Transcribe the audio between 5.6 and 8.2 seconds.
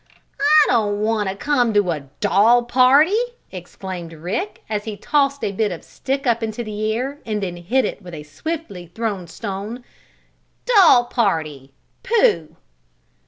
of stick up into the air, and then hit it with